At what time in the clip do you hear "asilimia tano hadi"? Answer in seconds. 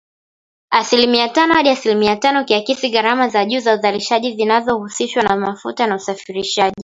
0.71-1.69